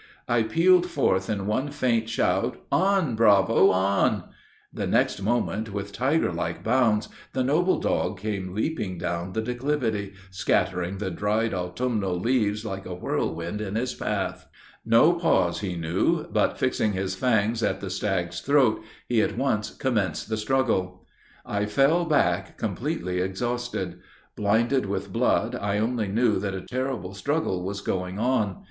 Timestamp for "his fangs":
16.93-17.61